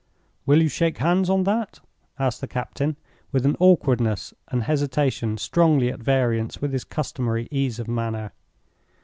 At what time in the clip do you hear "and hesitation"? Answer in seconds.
4.47-5.37